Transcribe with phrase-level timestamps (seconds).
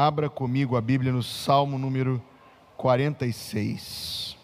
[0.00, 2.22] Abra comigo a Bíblia no Salmo número
[2.76, 4.36] 46.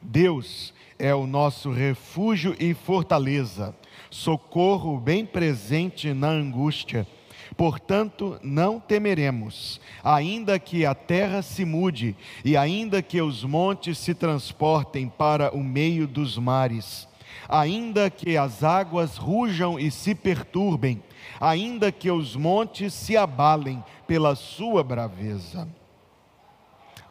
[0.00, 3.76] Deus é o nosso refúgio e fortaleza,
[4.10, 7.06] socorro bem presente na angústia.
[7.54, 14.14] Portanto, não temeremos, ainda que a terra se mude e ainda que os montes se
[14.14, 17.06] transportem para o meio dos mares,
[17.46, 21.02] ainda que as águas rujam e se perturbem,
[21.40, 25.68] ainda que os montes se abalem pela sua braveza.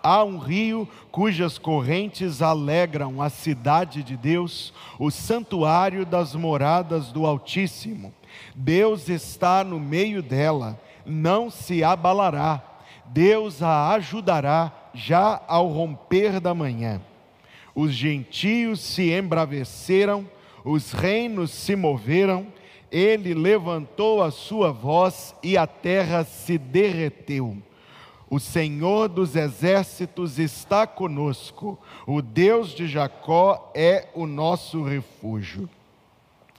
[0.03, 7.25] Há um rio cujas correntes alegram a cidade de Deus, o santuário das moradas do
[7.25, 8.11] Altíssimo.
[8.55, 12.63] Deus está no meio dela, não se abalará.
[13.05, 16.99] Deus a ajudará já ao romper da manhã.
[17.75, 20.27] Os gentios se embraveceram,
[20.63, 22.47] os reinos se moveram,
[22.91, 27.57] ele levantou a sua voz e a terra se derreteu.
[28.29, 35.69] O Senhor dos exércitos está conosco, o Deus de Jacó é o nosso refúgio.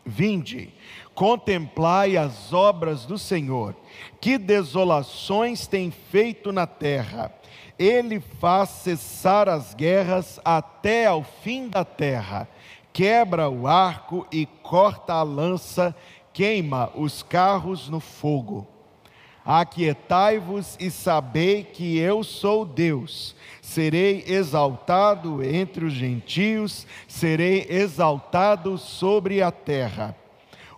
[0.04, 0.72] Vinde,
[1.14, 3.74] contemplai as obras do Senhor,
[4.20, 7.32] que desolações tem feito na terra.
[7.78, 12.48] Ele faz cessar as guerras até ao fim da terra,
[12.92, 15.94] quebra o arco e corta a lança,
[16.32, 18.66] queima os carros no fogo.
[19.44, 23.34] Aquietai-vos e sabei que eu sou Deus.
[23.60, 30.16] Serei exaltado entre os gentios, serei exaltado sobre a terra.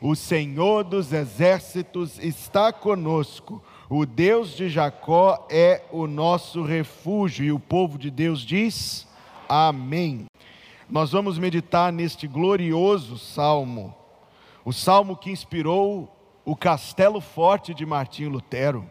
[0.00, 3.62] O Senhor dos exércitos está conosco.
[3.89, 7.44] O Deus de Jacó é o nosso refúgio.
[7.44, 9.06] E o povo de Deus diz:
[9.48, 10.27] Amém.
[10.91, 13.94] Nós vamos meditar neste glorioso salmo,
[14.64, 16.10] o salmo que inspirou
[16.44, 18.90] o castelo forte de Martinho Lutero,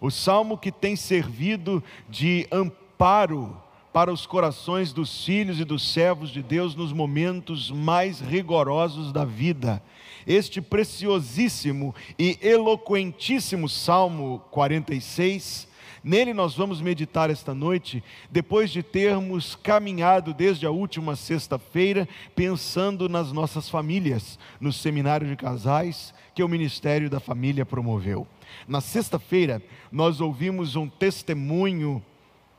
[0.00, 3.56] o salmo que tem servido de amparo
[3.92, 9.24] para os corações dos filhos e dos servos de Deus nos momentos mais rigorosos da
[9.24, 9.82] vida.
[10.26, 15.68] Este preciosíssimo e eloquentíssimo Salmo 46
[16.04, 23.08] Nele nós vamos meditar esta noite, depois de termos caminhado desde a última sexta-feira, pensando
[23.08, 28.26] nas nossas famílias, no seminário de casais que o Ministério da Família promoveu.
[28.66, 29.62] Na sexta-feira,
[29.92, 32.02] nós ouvimos um testemunho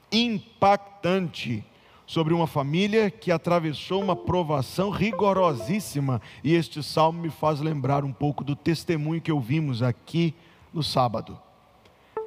[0.09, 1.65] impactante
[2.05, 8.13] sobre uma família que atravessou uma provação rigorosíssima, e este salmo me faz lembrar um
[8.13, 10.33] pouco do testemunho que ouvimos aqui
[10.73, 11.37] no sábado.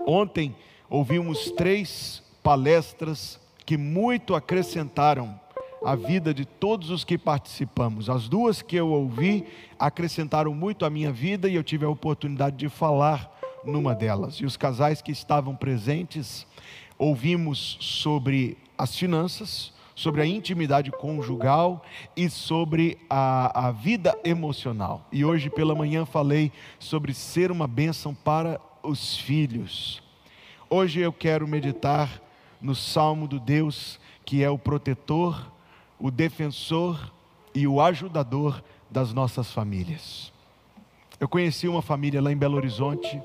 [0.07, 0.55] Ontem,
[0.89, 5.39] ouvimos três palestras que muito acrescentaram
[5.85, 8.09] a vida de todos os que participamos.
[8.09, 9.45] As duas que eu ouvi
[9.79, 13.31] acrescentaram muito à minha vida e eu tive a oportunidade de falar
[13.65, 14.37] numa delas.
[14.37, 16.47] E os casais que estavam presentes,
[16.99, 21.83] ouvimos sobre as finanças, sobre a intimidade conjugal
[22.17, 25.07] e sobre a, a vida emocional.
[25.11, 30.06] E hoje pela manhã falei sobre ser uma bênção para os filhos.
[30.69, 32.21] Hoje eu quero meditar
[32.61, 35.53] no salmo do Deus que é o protetor,
[35.97, 37.13] o defensor
[37.55, 38.61] e o ajudador
[38.91, 40.33] das nossas famílias.
[41.21, 43.23] Eu conheci uma família lá em Belo Horizonte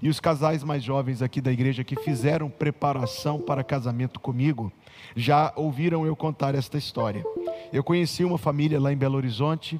[0.00, 4.72] e os casais mais jovens aqui da igreja que fizeram preparação para casamento comigo
[5.14, 7.22] já ouviram eu contar esta história.
[7.70, 9.78] Eu conheci uma família lá em Belo Horizonte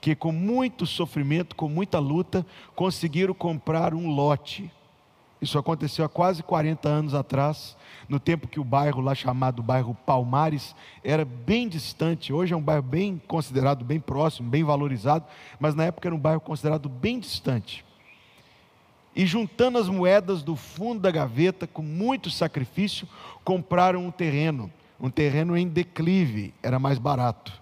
[0.00, 2.44] que, com muito sofrimento, com muita luta,
[2.74, 4.68] conseguiram comprar um lote
[5.40, 7.76] isso aconteceu há quase 40 anos atrás,
[8.08, 12.32] no tempo que o bairro lá chamado bairro Palmares era bem distante.
[12.32, 15.24] Hoje é um bairro bem considerado bem próximo, bem valorizado,
[15.58, 17.84] mas na época era um bairro considerado bem distante.
[19.16, 23.08] E juntando as moedas do fundo da gaveta, com muito sacrifício,
[23.42, 24.70] compraram um terreno,
[25.00, 27.60] um terreno em declive, era mais barato.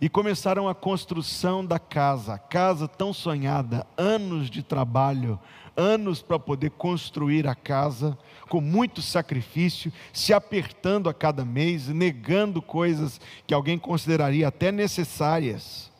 [0.00, 5.38] E começaram a construção da casa, casa tão sonhada, anos de trabalho,
[5.80, 8.16] anos para poder construir a casa,
[8.48, 15.90] com muito sacrifício, se apertando a cada mês, negando coisas que alguém consideraria até necessárias,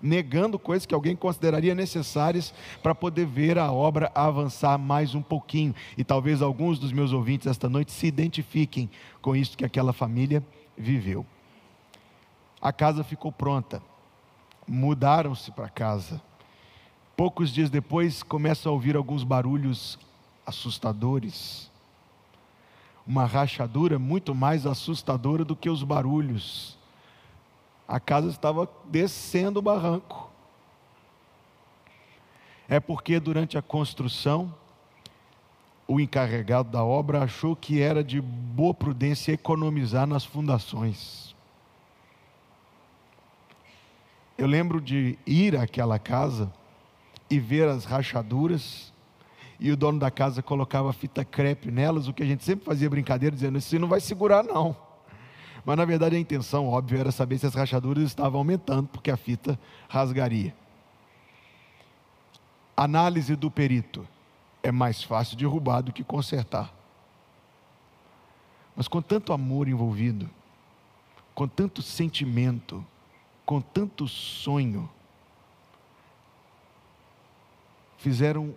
[0.00, 5.74] negando coisas que alguém consideraria necessárias para poder ver a obra avançar mais um pouquinho.
[5.96, 8.90] E talvez alguns dos meus ouvintes esta noite se identifiquem
[9.22, 10.44] com isso que aquela família
[10.76, 11.24] viveu.
[12.60, 13.82] A casa ficou pronta,
[14.68, 16.20] mudaram-se para casa
[17.20, 19.98] Poucos dias depois, começa a ouvir alguns barulhos
[20.46, 21.70] assustadores.
[23.06, 26.78] Uma rachadura muito mais assustadora do que os barulhos.
[27.86, 30.30] A casa estava descendo o barranco.
[32.66, 34.54] é porque durante a construção,
[35.86, 41.36] o encarregado da obra achou que era de boa prudência economizar nas fundações.
[44.38, 46.50] Eu lembro de ir àquela casa
[47.30, 48.92] e ver as rachaduras,
[49.58, 52.90] e o dono da casa colocava fita crepe nelas, o que a gente sempre fazia
[52.90, 54.76] brincadeira, dizendo: Isso não vai segurar, não.
[55.64, 59.16] Mas na verdade a intenção, óbvio, era saber se as rachaduras estavam aumentando, porque a
[59.16, 60.54] fita rasgaria.
[62.76, 64.06] Análise do perito.
[64.62, 66.74] É mais fácil derrubar do que consertar.
[68.76, 70.28] Mas com tanto amor envolvido,
[71.34, 72.84] com tanto sentimento,
[73.46, 74.88] com tanto sonho,
[78.00, 78.54] fizeram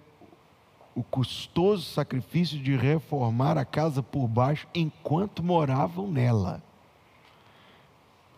[0.96, 6.62] o custoso sacrifício de reformar a casa por baixo enquanto moravam nela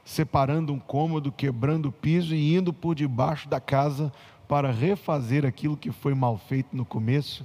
[0.06, 4.14] separando um cômodo, quebrando o piso e indo por debaixo da casa
[4.48, 7.44] para refazer aquilo que foi mal feito no começo.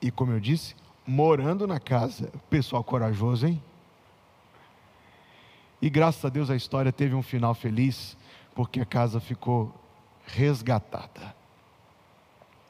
[0.00, 2.32] E como eu disse, morando na casa.
[2.48, 3.60] Pessoal corajoso, hein?
[5.82, 8.16] E graças a Deus a história teve um final feliz,
[8.54, 9.74] porque a casa ficou
[10.26, 11.39] resgatada.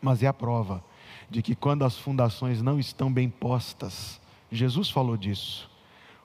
[0.00, 0.82] Mas é a prova
[1.28, 4.20] de que quando as fundações não estão bem postas,
[4.50, 5.70] Jesus falou disso,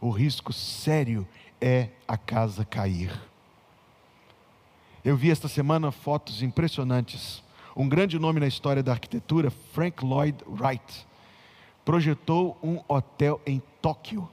[0.01, 1.27] o risco sério
[1.62, 3.12] é a casa cair.
[5.04, 7.44] Eu vi esta semana fotos impressionantes.
[7.75, 11.06] Um grande nome na história da arquitetura, Frank Lloyd Wright,
[11.83, 14.27] projetou um hotel em Tóquio.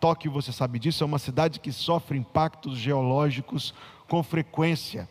[0.00, 3.72] Tóquio, você sabe disso, é uma cidade que sofre impactos geológicos
[4.08, 5.08] com frequência.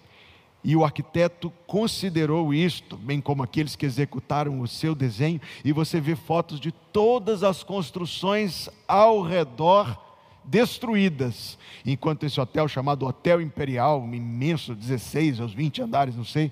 [0.68, 6.02] E o arquiteto considerou isto, bem como aqueles que executaram o seu desenho, e você
[6.02, 9.96] vê fotos de todas as construções ao redor
[10.44, 16.52] destruídas, enquanto esse hotel chamado Hotel Imperial, um imenso, 16 aos 20 andares, não sei,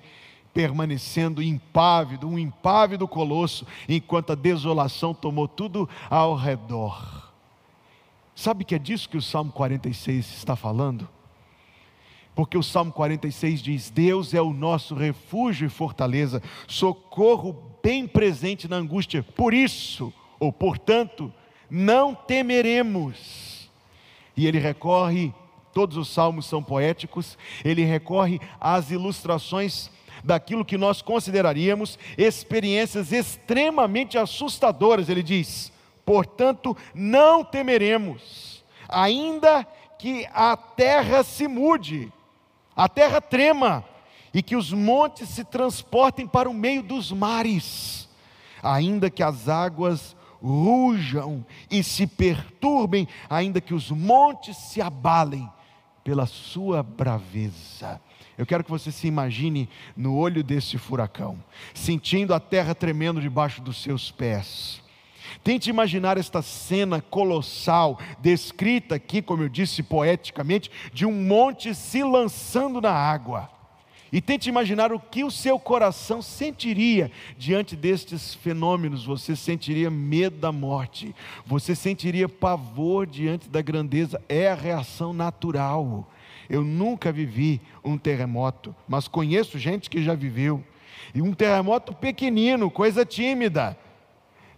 [0.52, 7.32] permanecendo impávido, um impávido colosso, enquanto a desolação tomou tudo ao redor.
[8.32, 11.08] Sabe que é disso que o Salmo 46 está falando?
[12.34, 18.66] Porque o Salmo 46 diz: Deus é o nosso refúgio e fortaleza, socorro bem presente
[18.68, 19.22] na angústia.
[19.22, 21.32] Por isso, ou portanto,
[21.70, 23.54] não temeremos
[24.36, 25.32] e ele recorre,
[25.72, 29.90] todos os salmos são poéticos, ele recorre às ilustrações
[30.22, 35.08] daquilo que nós consideraríamos experiências extremamente assustadoras.
[35.08, 35.72] Ele diz:
[36.04, 39.64] portanto, não temeremos, ainda
[39.98, 42.12] que a terra se mude,
[42.76, 43.84] a terra trema,
[44.32, 48.08] e que os montes se transportem para o meio dos mares,
[48.62, 55.48] ainda que as águas rujam e se perturbem, ainda que os montes se abalem
[56.02, 58.00] pela sua braveza.
[58.36, 61.42] Eu quero que você se imagine no olho desse furacão,
[61.72, 64.83] sentindo a terra tremendo debaixo dos seus pés.
[65.42, 72.02] Tente imaginar esta cena colossal, descrita aqui, como eu disse poeticamente, de um monte se
[72.02, 73.50] lançando na água.
[74.14, 79.04] E tente imaginar o que o seu coração sentiria diante destes fenômenos.
[79.04, 81.12] Você sentiria medo da morte,
[81.44, 84.22] você sentiria pavor diante da grandeza.
[84.28, 86.08] É a reação natural.
[86.48, 90.62] Eu nunca vivi um terremoto, mas conheço gente que já viveu.
[91.12, 93.76] E um terremoto pequenino, coisa tímida,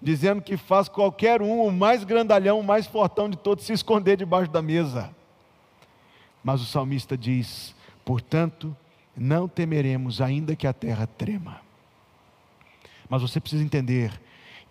[0.00, 4.16] dizendo que faz qualquer um, o mais grandalhão, o mais fortão de todos, se esconder
[4.16, 5.10] debaixo da mesa.
[6.42, 8.76] Mas o salmista diz: portanto,
[9.16, 11.60] não temeremos, ainda que a terra trema.
[13.08, 14.20] Mas você precisa entender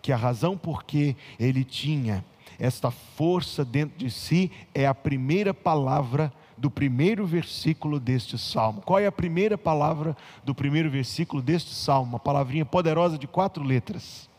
[0.02, 2.24] que a razão por que ele tinha
[2.60, 8.82] esta força dentro de si é a primeira palavra do primeiro versículo deste salmo.
[8.82, 12.12] Qual é a primeira palavra do primeiro versículo deste salmo?
[12.12, 14.30] Uma palavrinha poderosa de quatro letras.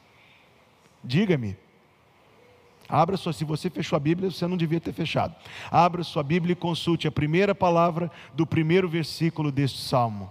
[1.02, 1.56] Diga-me.
[2.88, 5.34] Abra sua, se você fechou a Bíblia, você não devia ter fechado.
[5.70, 10.30] Abra sua Bíblia e consulte a primeira palavra do primeiro versículo deste salmo.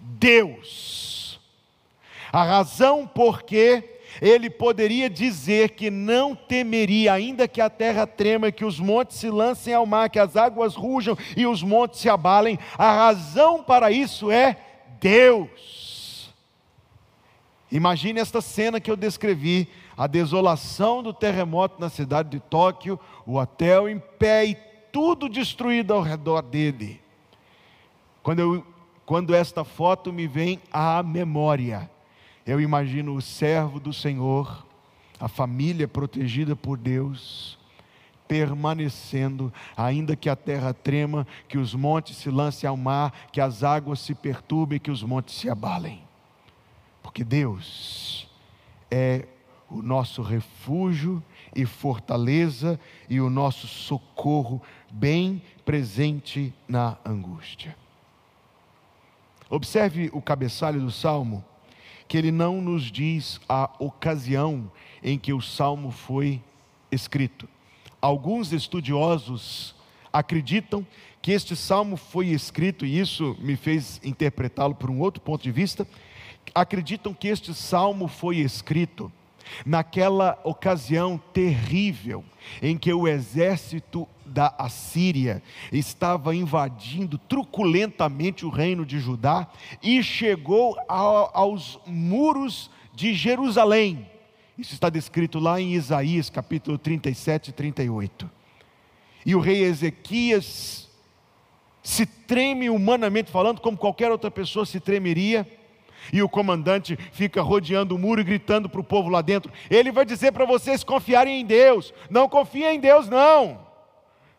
[0.00, 1.40] Deus.
[2.32, 3.82] A razão por que
[4.20, 9.28] ele poderia dizer que não temeria, ainda que a terra trema, que os montes se
[9.28, 13.90] lancem ao mar, que as águas rujam e os montes se abalem, a razão para
[13.90, 14.56] isso é
[15.00, 15.93] Deus.
[17.74, 19.66] Imagine esta cena que eu descrevi
[19.96, 24.54] a desolação do terremoto na cidade de Tóquio, o hotel em pé e
[24.92, 27.00] tudo destruído ao redor dele.
[28.22, 28.66] Quando, eu,
[29.04, 31.90] quando esta foto me vem à memória,
[32.46, 34.64] eu imagino o servo do Senhor,
[35.18, 37.58] a família protegida por Deus,
[38.28, 43.64] permanecendo, ainda que a terra trema, que os montes se lancem ao mar, que as
[43.64, 46.03] águas se perturbem, que os montes se abalem.
[47.14, 48.28] Porque Deus
[48.90, 49.28] é
[49.70, 51.22] o nosso refúgio
[51.54, 52.78] e fortaleza
[53.08, 57.76] e o nosso socorro bem presente na angústia.
[59.48, 61.44] Observe o cabeçalho do salmo,
[62.08, 64.68] que ele não nos diz a ocasião
[65.00, 66.42] em que o salmo foi
[66.90, 67.48] escrito.
[68.02, 69.72] Alguns estudiosos
[70.12, 70.84] acreditam
[71.22, 75.52] que este salmo foi escrito, e isso me fez interpretá-lo por um outro ponto de
[75.52, 75.86] vista.
[76.54, 79.12] Acreditam que este salmo foi escrito
[79.64, 82.24] naquela ocasião terrível
[82.62, 89.46] em que o exército da Assíria estava invadindo truculentamente o reino de Judá
[89.82, 94.08] e chegou aos muros de Jerusalém.
[94.56, 98.30] Isso está descrito lá em Isaías capítulo 37 e 38.
[99.26, 100.88] E o rei Ezequias
[101.82, 105.46] se treme humanamente falando, como qualquer outra pessoa se tremeria
[106.12, 109.52] e o comandante fica rodeando o muro e gritando para o povo lá dentro.
[109.70, 111.92] Ele vai dizer para vocês confiarem em Deus.
[112.10, 113.64] Não confiem em Deus, não.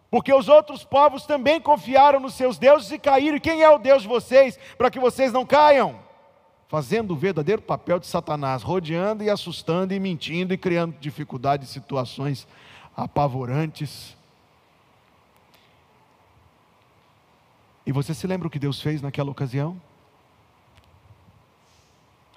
[0.09, 3.39] Porque os outros povos também confiaram nos seus deuses e caíram.
[3.39, 5.99] Quem é o Deus de vocês para que vocês não caiam?
[6.67, 12.47] Fazendo o verdadeiro papel de Satanás, rodeando e assustando e mentindo e criando dificuldades, situações
[12.95, 14.15] apavorantes.
[17.85, 19.79] E você se lembra o que Deus fez naquela ocasião?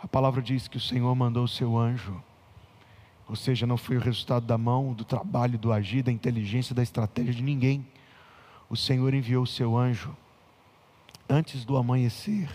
[0.09, 2.19] A palavra diz que o Senhor mandou o seu anjo,
[3.29, 6.83] ou seja, não foi o resultado da mão, do trabalho, do agir, da inteligência, da
[6.83, 7.87] estratégia de ninguém.
[8.71, 10.17] O Senhor enviou o seu anjo
[11.29, 12.49] antes do amanhecer.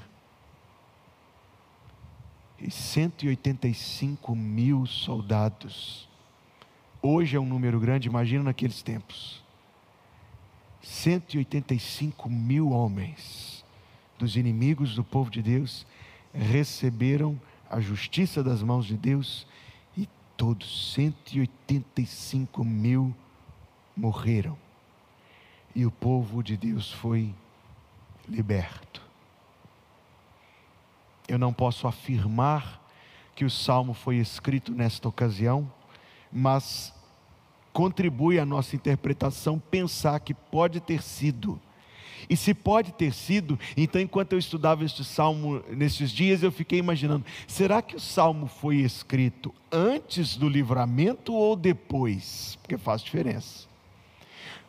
[2.58, 6.10] E 185 mil soldados.
[7.04, 9.44] Hoje é um número grande, imagina naqueles tempos.
[10.82, 13.64] 185 mil homens
[14.18, 15.86] dos inimigos do povo de Deus
[16.34, 19.48] receberam a justiça das mãos de Deus
[19.96, 23.16] e todos, 185 mil,
[23.96, 24.58] morreram.
[25.76, 27.34] E o povo de Deus foi
[28.28, 29.02] liberto.
[31.28, 32.82] Eu não posso afirmar
[33.36, 35.72] que o salmo foi escrito nesta ocasião,
[36.32, 36.94] mas
[37.72, 41.60] contribui à nossa interpretação pensar que pode ter sido
[42.30, 46.80] e se pode ter sido, então enquanto eu estudava este salmo nesses dias, eu fiquei
[46.80, 52.58] imaginando: será que o salmo foi escrito antes do livramento ou depois?
[52.62, 53.74] Porque faz diferença.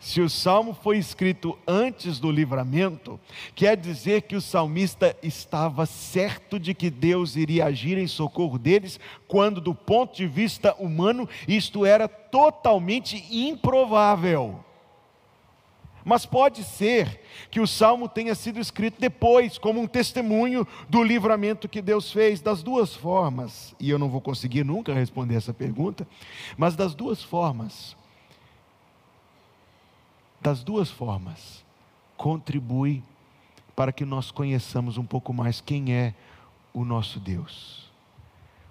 [0.05, 3.19] Se o salmo foi escrito antes do livramento,
[3.55, 9.01] quer dizer que o salmista estava certo de que Deus iria agir em socorro deles,
[9.27, 14.63] quando, do ponto de vista humano, isto era totalmente improvável.
[16.05, 17.21] Mas pode ser
[17.51, 22.43] que o salmo tenha sido escrito depois, como um testemunho do livramento que Deus fez,
[22.43, 23.75] das duas formas.
[23.81, 26.07] E eu não vou conseguir nunca responder essa pergunta,
[26.59, 27.97] mas das duas formas.
[30.43, 31.65] Das duas formas,
[32.19, 33.03] contribui
[33.75, 36.15] para que nós conheçamos um pouco mais quem é
[36.75, 37.91] o nosso Deus,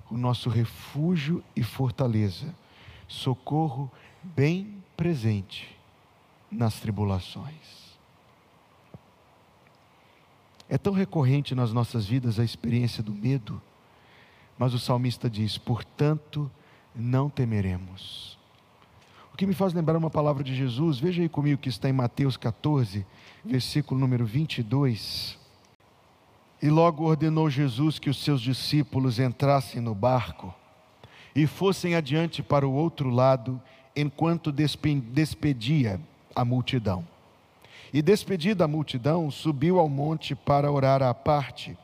[0.09, 2.53] o nosso refúgio e fortaleza,
[3.07, 3.91] socorro
[4.23, 5.82] bem presente
[6.53, 7.83] nas tribulações.
[10.69, 13.61] É tão recorrente nas nossas vidas a experiência do medo,
[14.57, 16.49] mas o salmista diz: portanto,
[16.95, 18.37] não temeremos.
[19.33, 21.93] O que me faz lembrar uma palavra de Jesus, veja aí comigo que está em
[21.93, 23.05] Mateus 14,
[23.43, 25.37] versículo número 22.
[26.61, 30.53] E logo ordenou Jesus que os seus discípulos entrassem no barco
[31.35, 33.59] e fossem adiante para o outro lado,
[33.95, 35.99] enquanto despedia
[36.35, 37.05] a multidão.
[37.93, 41.77] E despedida a multidão, subiu ao monte para orar à parte.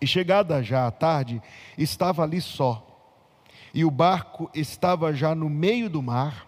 [0.00, 1.40] E chegada já a tarde,
[1.78, 2.86] estava ali só.
[3.72, 6.46] E o barco estava já no meio do mar,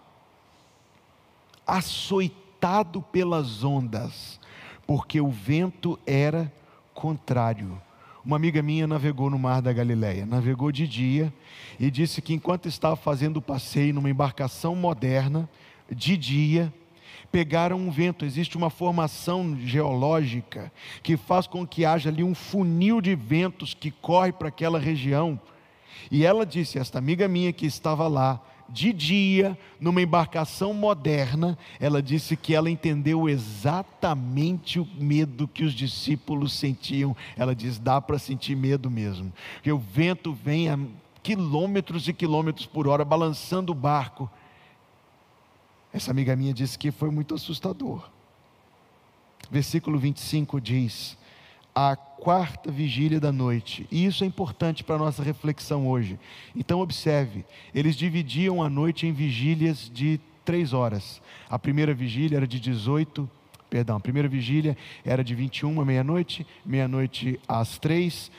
[1.65, 4.39] açoitado pelas ondas,
[4.85, 6.51] porque o vento era
[6.93, 7.81] contrário.
[8.23, 11.33] Uma amiga minha navegou no mar da Galileia, navegou de dia
[11.79, 15.49] e disse que enquanto estava fazendo o passeio numa embarcação moderna,
[15.89, 16.73] de dia,
[17.31, 18.25] pegaram um vento.
[18.25, 20.71] Existe uma formação geológica
[21.03, 25.39] que faz com que haja ali um funil de ventos que corre para aquela região.
[26.09, 32.01] E ela disse, esta amiga minha que estava lá, de dia, numa embarcação moderna, ela
[32.01, 37.15] disse que ela entendeu exatamente o medo que os discípulos sentiam.
[37.37, 40.77] Ela diz: dá para sentir medo mesmo, porque o vento vem a
[41.23, 44.29] quilômetros e quilômetros por hora, balançando o barco.
[45.93, 48.09] Essa amiga minha disse que foi muito assustador.
[49.49, 51.17] Versículo 25 diz:
[51.73, 53.87] à quarta vigília da noite.
[53.91, 56.19] E isso é importante para a nossa reflexão hoje.
[56.55, 61.21] Então, observe: eles dividiam a noite em vigílias de três horas.
[61.47, 63.29] A primeira vigília era de 18,
[63.69, 64.75] perdão, a primeira vigília
[65.05, 68.31] era de 21 à meia-noite, meia-noite às três,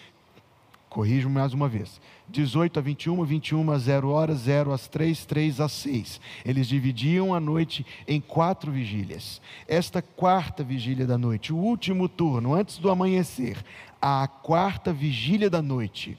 [0.89, 5.61] corrijo mais uma vez, 18 a 21, 21 a 0 horas, 0 às 3, 3
[5.61, 6.21] às 6.
[6.45, 9.41] Eles dividiam a noite em quatro vigílias.
[9.67, 13.65] Esta quarta vigília da noite, o último turno, antes do amanhecer,
[14.01, 16.19] a quarta vigília da noite,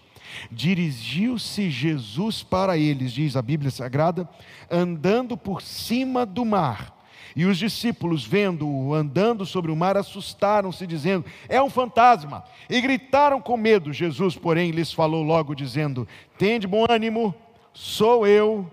[0.51, 4.29] Dirigiu-se Jesus para eles, diz a Bíblia Sagrada,
[4.69, 6.98] andando por cima do mar.
[7.35, 12.43] E os discípulos, vendo-o andando sobre o mar, assustaram-se, dizendo: É um fantasma.
[12.69, 13.93] E gritaram com medo.
[13.93, 16.07] Jesus, porém, lhes falou logo, dizendo:
[16.37, 17.33] Tende bom ânimo,
[17.73, 18.71] sou eu,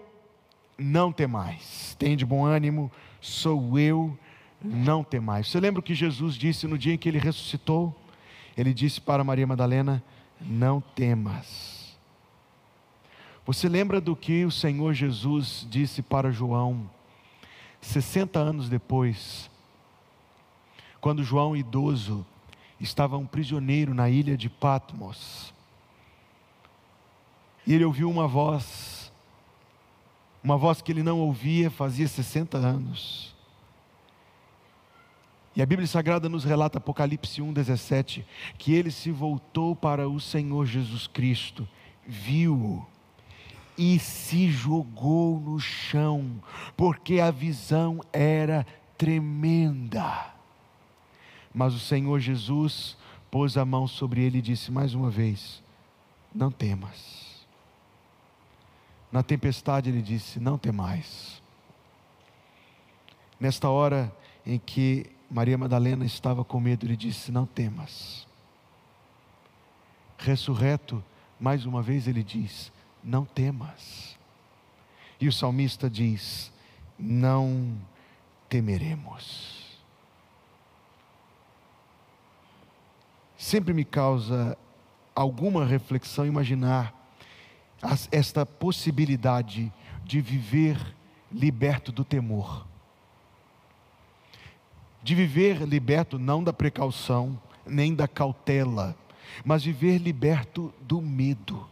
[0.78, 1.96] não temais.
[1.98, 4.16] Tende bom ânimo, sou eu,
[4.62, 5.48] não temais.
[5.48, 7.94] Você lembra o que Jesus disse no dia em que ele ressuscitou?
[8.56, 10.02] Ele disse para Maria Madalena:
[10.40, 11.96] não temas.
[13.44, 16.90] Você lembra do que o Senhor Jesus disse para João,
[17.80, 19.50] 60 anos depois,
[21.00, 22.26] quando João, idoso,
[22.80, 25.54] estava um prisioneiro na ilha de Patmos,
[27.66, 29.12] e ele ouviu uma voz,
[30.42, 33.34] uma voz que ele não ouvia fazia 60 anos.
[35.56, 38.24] E a Bíblia Sagrada nos relata, Apocalipse 1,17,
[38.58, 41.66] que ele se voltou para o Senhor Jesus Cristo,
[42.06, 42.86] viu-o
[43.76, 46.42] e se jogou no chão,
[46.76, 48.66] porque a visão era
[48.96, 50.32] tremenda.
[51.54, 52.96] Mas o Senhor Jesus
[53.30, 55.62] pôs a mão sobre ele e disse mais uma vez:
[56.34, 57.46] Não temas.
[59.10, 61.42] Na tempestade ele disse: Não temais.
[63.38, 64.14] Nesta hora
[64.44, 68.26] em que Maria Madalena estava com medo, ele disse: Não temas.
[70.18, 71.04] Ressurreto,
[71.38, 72.72] mais uma vez ele diz:
[73.06, 74.18] Não temas.
[75.20, 76.52] E o salmista diz:
[76.98, 77.80] Não
[78.48, 79.78] temeremos.
[83.38, 84.58] Sempre me causa
[85.14, 86.92] alguma reflexão imaginar
[88.10, 89.72] esta possibilidade
[90.04, 90.94] de viver
[91.30, 92.66] liberto do temor
[95.06, 98.96] de viver liberto não da precaução, nem da cautela,
[99.44, 101.64] mas viver liberto do medo.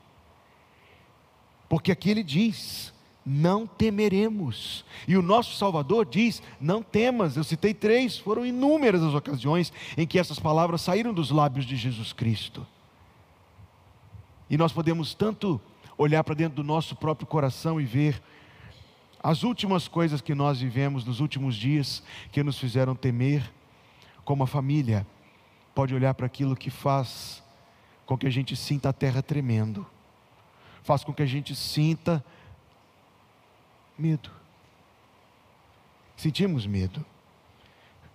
[1.69, 2.93] Porque aqui ele diz:
[3.25, 4.85] não temeremos.
[5.09, 7.37] E o nosso Salvador diz: não temas.
[7.37, 11.77] Eu citei três, foram inúmeras as ocasiões em que essas palavras saíram dos lábios de
[11.77, 12.67] Jesus Cristo.
[14.49, 15.61] E nós podemos tanto
[15.97, 18.23] olhar para dentro do nosso próprio coração e ver
[19.23, 23.51] as últimas coisas que nós vivemos nos últimos dias que nos fizeram temer,
[24.23, 25.07] como a família,
[25.75, 27.43] pode olhar para aquilo que faz
[28.05, 29.87] com que a gente sinta a terra tremendo,
[30.85, 32.23] faz com que a gente sinta
[33.99, 34.31] medo.
[36.15, 37.05] Sentimos medo.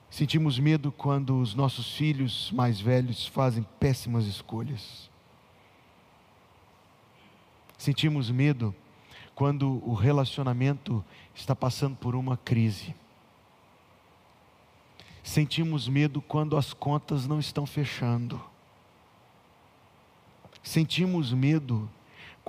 [0.09, 5.09] Sentimos medo quando os nossos filhos mais velhos fazem péssimas escolhas.
[7.77, 8.73] Sentimos medo
[9.33, 11.03] quando o relacionamento
[11.33, 12.95] está passando por uma crise.
[15.23, 18.39] Sentimos medo quando as contas não estão fechando.
[20.61, 21.89] Sentimos medo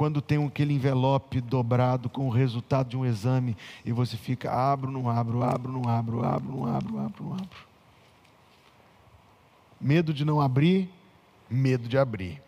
[0.00, 4.90] quando tem aquele envelope dobrado com o resultado de um exame e você fica abro,
[4.90, 7.58] não abro, abro, não abro, abro, não abro, abro, não abro.
[9.78, 10.88] Medo de não abrir,
[11.50, 12.42] medo de abrir.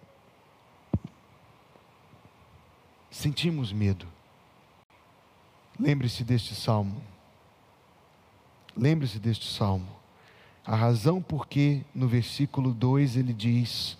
[3.10, 4.06] Sentimos medo.
[5.78, 7.02] Lembre-se deste salmo.
[8.74, 9.88] Lembre-se deste salmo.
[10.64, 13.98] A razão por que no versículo 2 ele diz: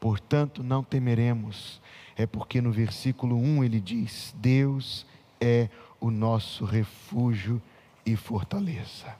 [0.00, 1.80] Portanto, não temeremos,
[2.16, 5.06] é porque no versículo 1 ele diz: Deus
[5.40, 5.68] é
[6.00, 7.62] o nosso refúgio
[8.04, 9.14] e fortaleza.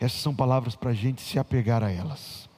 [0.00, 2.49] Essas são palavras para a gente se apegar a elas.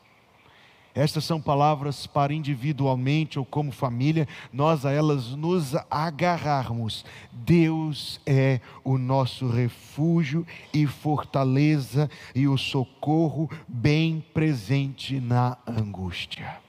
[0.95, 7.05] Estas são palavras para individualmente ou como família, nós a elas nos agarrarmos.
[7.33, 16.61] Deus é o nosso refúgio e fortaleza e o socorro bem presente na angústia.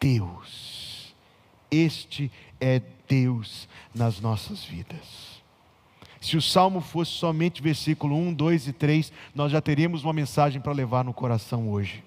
[0.00, 1.14] Deus,
[1.70, 5.37] este é Deus nas nossas vidas.
[6.28, 10.60] Se o salmo fosse somente versículo 1, 2 e 3, nós já teríamos uma mensagem
[10.60, 12.04] para levar no coração hoje.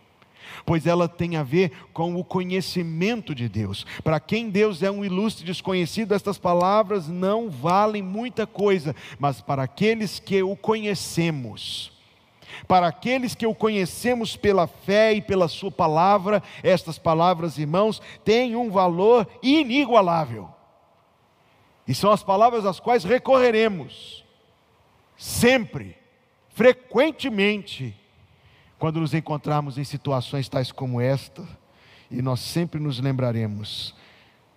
[0.63, 3.84] Pois ela tem a ver com o conhecimento de Deus.
[4.03, 9.63] Para quem Deus é um ilustre desconhecido, estas palavras não valem muita coisa, mas para
[9.63, 11.91] aqueles que o conhecemos,
[12.67, 18.55] Para aqueles que o conhecemos pela fé e pela Sua palavra, estas palavras, irmãos, têm
[18.55, 20.61] um valor inigualável.
[21.91, 24.23] E são as palavras às quais recorreremos,
[25.17, 25.97] sempre,
[26.47, 27.93] frequentemente,
[28.80, 31.45] quando nos encontrarmos em situações tais como esta,
[32.10, 33.93] e nós sempre nos lembraremos: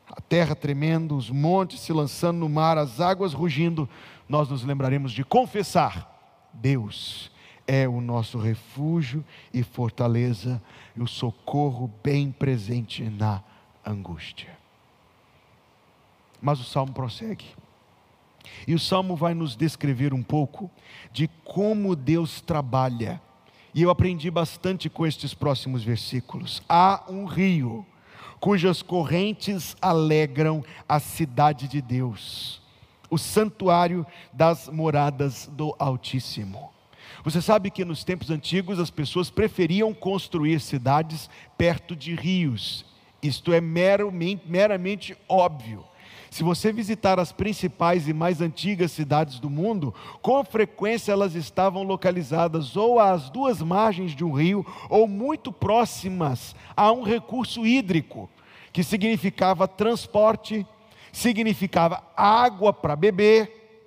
[0.09, 3.89] a terra tremendo, os montes se lançando no mar, as águas rugindo,
[4.29, 7.33] nós nos lembraremos de confessar: Deus
[7.67, 10.63] é o nosso refúgio e fortaleza,
[10.95, 13.43] e o socorro bem presente na
[13.85, 14.63] angústia.
[16.45, 17.47] Mas o salmo prossegue.
[18.69, 20.71] E o salmo vai nos descrever um pouco
[21.11, 23.19] de como Deus trabalha.
[23.75, 26.63] E eu aprendi bastante com estes próximos versículos.
[26.69, 27.87] Há um rio
[28.39, 32.61] cujas correntes alegram a cidade de Deus,
[33.09, 36.71] o santuário das moradas do Altíssimo.
[37.25, 42.85] Você sabe que nos tempos antigos as pessoas preferiam construir cidades perto de rios.
[43.23, 45.83] Isto é meramente, meramente óbvio.
[46.35, 51.85] Se você visitar as principais e mais antigas cidades do mundo, com frequência elas estavam
[51.85, 58.29] localizadas ou às duas margens de um rio ou muito próximas a um recurso hídrico,
[58.73, 60.67] que significava transporte,
[61.13, 63.87] significava água para beber,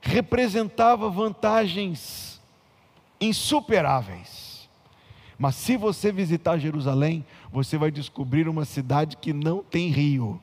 [0.00, 2.40] representava vantagens
[3.20, 4.70] insuperáveis.
[5.38, 10.40] Mas se você visitar Jerusalém, você vai descobrir uma cidade que não tem rio.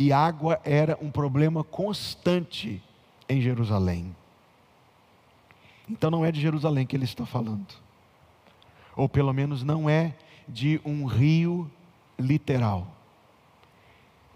[0.00, 2.82] E água era um problema constante
[3.28, 4.16] em Jerusalém.
[5.86, 7.66] Então não é de Jerusalém que ele está falando.
[8.96, 10.14] Ou pelo menos não é
[10.48, 11.70] de um rio
[12.18, 12.86] literal.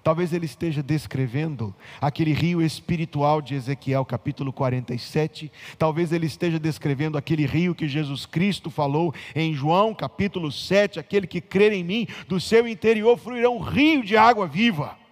[0.02, 5.50] Talvez ele esteja descrevendo aquele rio espiritual de Ezequiel, capítulo 47.
[5.78, 11.00] Talvez ele esteja descrevendo aquele rio que Jesus Cristo falou em João, capítulo 7.
[11.00, 15.02] Aquele que crer em mim, do seu interior fluirá um rio de água viva.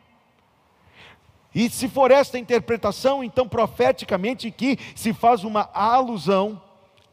[1.54, 6.60] E se for esta interpretação, então profeticamente que se faz uma alusão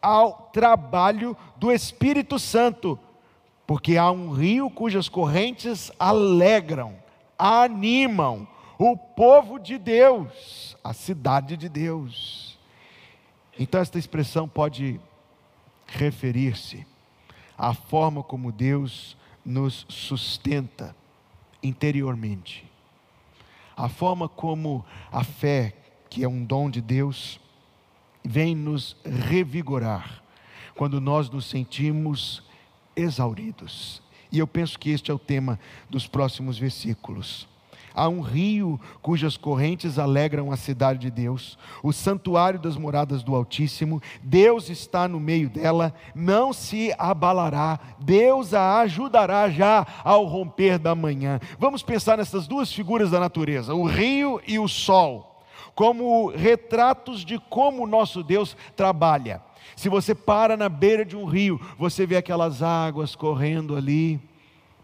[0.02, 2.97] ao trabalho do Espírito Santo,
[3.67, 6.95] porque há um rio cujas correntes alegram
[7.38, 8.47] animam
[8.78, 12.58] o povo de Deus, a cidade de Deus.
[13.58, 14.99] Então, esta expressão pode
[15.86, 16.86] referir-se
[17.58, 20.95] à forma como Deus nos sustenta
[21.62, 22.69] interiormente,
[23.80, 25.74] a forma como a fé,
[26.10, 27.39] que é um dom de Deus,
[28.26, 30.22] vem nos revigorar
[30.76, 32.44] quando nós nos sentimos
[32.94, 35.58] exauridos, e eu penso que este é o tema
[35.89, 37.48] dos próximos versículos.
[37.93, 43.36] Há um rio cujas correntes alegram a cidade de Deus, o santuário das moradas do
[43.36, 44.02] Altíssimo.
[44.21, 47.80] Deus está no meio dela, não se abalará.
[47.99, 51.39] Deus a ajudará já ao romper da manhã.
[51.58, 55.41] Vamos pensar nessas duas figuras da natureza, o rio e o sol,
[55.75, 59.41] como retratos de como o nosso Deus trabalha.
[59.75, 64.19] Se você para na beira de um rio, você vê aquelas águas correndo ali,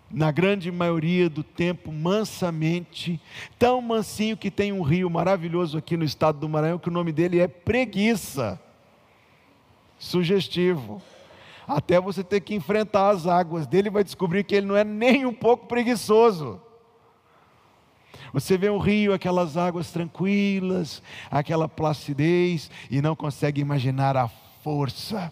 [0.09, 3.19] na grande maioria do tempo, mansamente,
[3.57, 7.11] tão mansinho que tem um rio maravilhoso aqui no estado do Maranhão, que o nome
[7.11, 8.59] dele é Preguiça.
[9.97, 11.01] Sugestivo.
[11.67, 15.25] Até você ter que enfrentar as águas dele, vai descobrir que ele não é nem
[15.25, 16.61] um pouco preguiçoso.
[18.31, 25.31] Você vê um rio, aquelas águas tranquilas, aquela placidez, e não consegue imaginar a força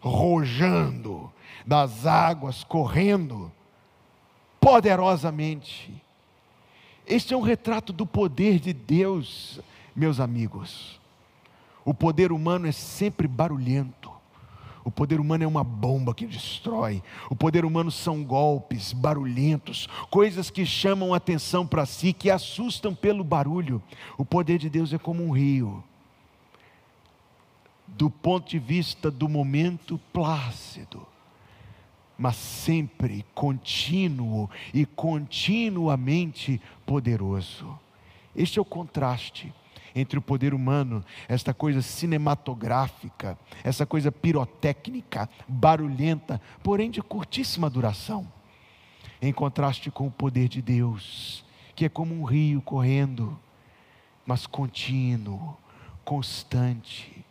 [0.00, 1.30] rojando
[1.66, 3.52] das águas correndo
[4.60, 5.92] poderosamente.
[7.06, 9.60] Este é um retrato do poder de Deus,
[9.94, 11.00] meus amigos.
[11.84, 14.10] O poder humano é sempre barulhento.
[14.84, 17.02] O poder humano é uma bomba que destrói.
[17.30, 23.24] O poder humano são golpes barulhentos, coisas que chamam atenção para si, que assustam pelo
[23.24, 23.82] barulho.
[24.16, 25.82] O poder de Deus é como um rio
[27.88, 31.06] do ponto de vista do momento plácido,
[32.18, 37.78] mas sempre contínuo e continuamente poderoso.
[38.34, 39.54] Este é o contraste
[39.94, 48.30] entre o poder humano, esta coisa cinematográfica, essa coisa pirotécnica, barulhenta, porém de curtíssima duração,
[49.20, 53.38] em contraste com o poder de Deus, que é como um rio correndo,
[54.26, 55.56] mas contínuo,
[56.04, 57.24] constante,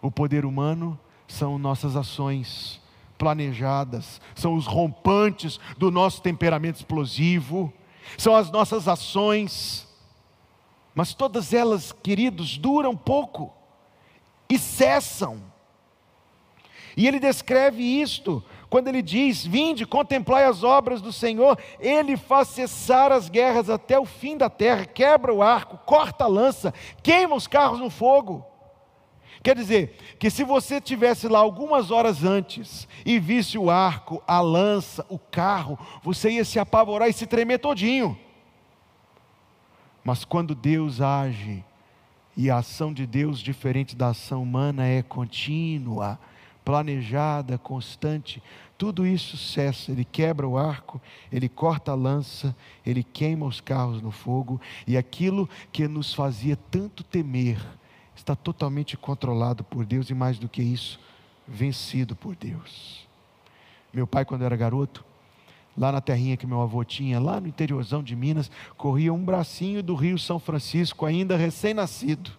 [0.00, 2.80] o poder humano são nossas ações
[3.24, 7.72] planejadas, são os rompantes do nosso temperamento explosivo,
[8.18, 9.88] são as nossas ações,
[10.94, 13.50] mas todas elas, queridos, duram pouco
[14.46, 15.42] e cessam
[16.94, 22.48] E ele descreve isto quando ele diz: Vinde, contemplai as obras do Senhor, ele faz
[22.48, 27.34] cessar as guerras até o fim da terra, quebra o arco, corta a lança, queima
[27.34, 28.44] os carros no fogo.
[29.44, 34.40] Quer dizer, que se você tivesse lá algumas horas antes e visse o arco, a
[34.40, 38.18] lança, o carro, você ia se apavorar e se tremer todinho.
[40.02, 41.62] Mas quando Deus age,
[42.34, 46.18] e a ação de Deus, diferente da ação humana, é contínua,
[46.64, 48.42] planejada, constante,
[48.78, 49.92] tudo isso cessa.
[49.92, 50.98] Ele quebra o arco,
[51.30, 56.56] ele corta a lança, ele queima os carros no fogo, e aquilo que nos fazia
[56.70, 57.60] tanto temer,
[58.14, 61.00] está totalmente controlado por Deus e mais do que isso,
[61.46, 63.06] vencido por Deus.
[63.92, 65.04] Meu pai, quando era garoto,
[65.76, 69.82] lá na terrinha que meu avô tinha, lá no interiorzão de Minas, corria um bracinho
[69.82, 72.30] do Rio São Francisco, ainda recém-nascido,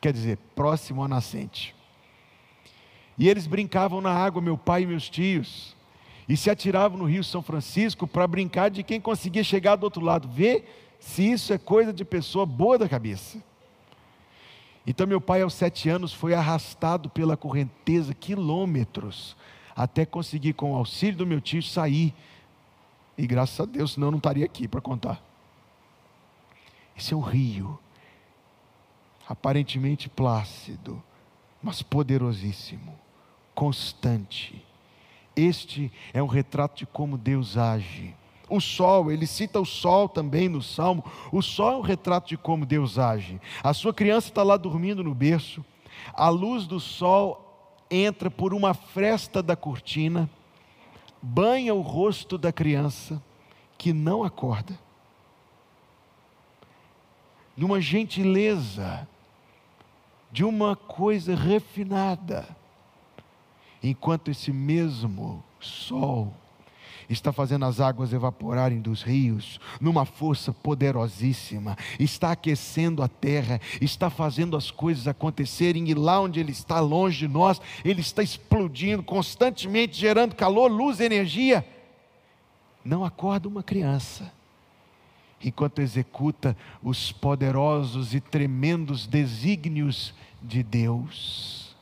[0.00, 1.74] quer dizer, próximo à nascente.
[3.18, 5.76] E eles brincavam na água, meu pai e meus tios,
[6.28, 10.02] e se atiravam no Rio São Francisco para brincar de quem conseguia chegar do outro
[10.02, 10.28] lado.
[10.28, 10.64] Vê
[10.98, 13.42] se isso é coisa de pessoa boa da cabeça.
[14.86, 19.36] Então, meu pai, aos sete anos, foi arrastado pela correnteza quilômetros
[19.76, 22.14] até conseguir, com o auxílio do meu tio, sair.
[23.16, 25.22] E graças a Deus, senão eu não estaria aqui para contar.
[26.96, 27.78] Esse é um rio,
[29.26, 31.02] aparentemente plácido,
[31.62, 32.98] mas poderosíssimo,
[33.54, 34.64] constante.
[35.34, 38.14] Este é um retrato de como Deus age.
[38.50, 41.04] O sol, ele cita o sol também no salmo.
[41.30, 43.40] O sol é um retrato de como Deus age.
[43.62, 45.64] A sua criança está lá dormindo no berço,
[46.12, 47.46] a luz do sol
[47.90, 50.28] entra por uma fresta da cortina,
[51.22, 53.22] banha o rosto da criança,
[53.78, 54.78] que não acorda.
[57.56, 59.06] Numa gentileza,
[60.30, 62.46] de uma coisa refinada,
[63.82, 66.32] enquanto esse mesmo sol
[67.12, 74.08] está fazendo as águas evaporarem dos rios, numa força poderosíssima, está aquecendo a terra, está
[74.08, 79.02] fazendo as coisas acontecerem, e lá onde Ele está, longe de nós, Ele está explodindo
[79.02, 81.66] constantemente, gerando calor, luz, energia.
[82.84, 84.32] Não acorda uma criança,
[85.42, 91.76] enquanto executa os poderosos e tremendos desígnios de Deus.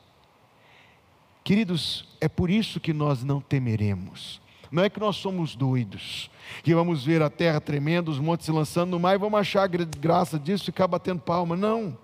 [1.45, 6.31] Queridos, é por isso que nós não temeremos não é que nós somos doidos,
[6.63, 9.67] que vamos ver a terra tremendo, os montes se lançando no mar e vamos achar
[9.69, 11.57] graça disso e ficar batendo palma.
[11.57, 11.97] Não.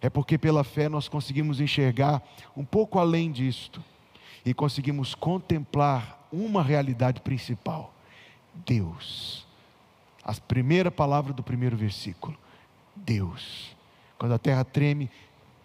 [0.00, 2.22] É porque pela fé nós conseguimos enxergar
[2.56, 3.82] um pouco além disto
[4.44, 7.94] e conseguimos contemplar uma realidade principal:
[8.54, 9.46] Deus.
[10.22, 12.36] A primeira palavra do primeiro versículo:
[12.94, 13.76] Deus.
[14.18, 15.10] Quando a terra treme,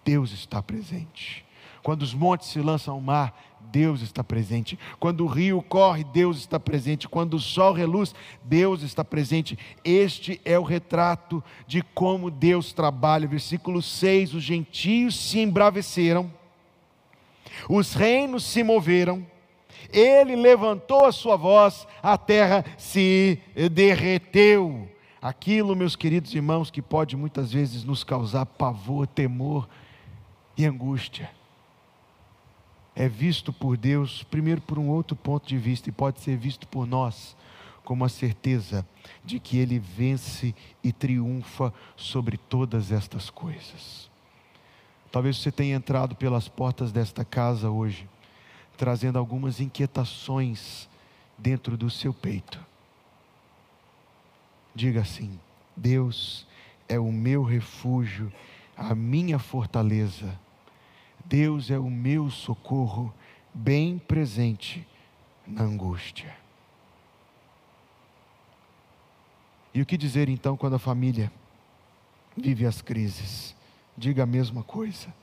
[0.04, 1.46] Deus está presente.
[1.84, 3.34] Quando os montes se lançam ao mar,
[3.72, 4.78] Deus está presente.
[5.00, 7.08] Quando o rio corre, Deus está presente.
[7.08, 8.14] Quando o sol reluz,
[8.44, 9.58] Deus está presente.
[9.84, 13.28] Este é o retrato de como Deus trabalha.
[13.28, 16.32] Versículo 6: Os gentios se embraveceram,
[17.68, 19.26] os reinos se moveram,
[19.92, 23.40] ele levantou a sua voz, a terra se
[23.72, 24.88] derreteu.
[25.22, 29.70] Aquilo, meus queridos irmãos, que pode muitas vezes nos causar pavor, temor
[30.58, 31.30] e angústia
[32.96, 36.68] é visto por Deus, primeiro por um outro ponto de vista, e pode ser visto
[36.68, 37.36] por nós
[37.84, 38.86] como a certeza
[39.24, 44.10] de que Ele vence e triunfa sobre todas estas coisas.
[45.12, 48.08] Talvez você tenha entrado pelas portas desta casa hoje,
[48.78, 50.88] trazendo algumas inquietações
[51.38, 52.64] dentro do seu peito.
[54.74, 55.38] Diga assim:
[55.76, 56.48] Deus
[56.88, 58.32] é o meu refúgio,
[58.78, 60.40] a minha fortaleza
[61.26, 63.14] Deus é o meu socorro,
[63.54, 64.88] bem presente
[65.46, 66.36] na angústia.
[69.74, 71.32] E o que dizer então quando a família
[72.36, 73.56] vive as crises?
[73.98, 75.14] Diga a mesma coisa.